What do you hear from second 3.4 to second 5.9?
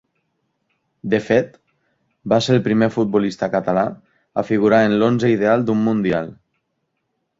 català a figurar en l'onze ideal d'un